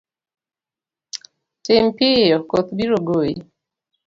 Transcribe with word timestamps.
Tim 1.63 1.85
piyo 1.97 2.37
koth 2.49 2.71
biro 2.77 2.97
goyi. 3.07 3.35